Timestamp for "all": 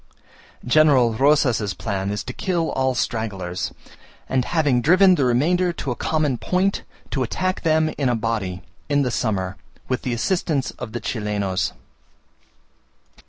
2.71-2.95